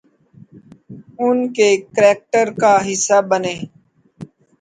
ان 1.19 1.37
کے 1.55 1.67
کریکٹر 1.95 2.47
کا 2.61 2.73
حصہ 2.87 3.17
بنیں۔ 3.29 3.59